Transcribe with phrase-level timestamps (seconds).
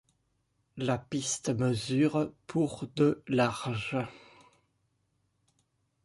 [0.77, 3.97] La piste mesure pour de large.